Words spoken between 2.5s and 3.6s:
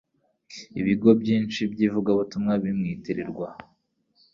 bimwitirirwa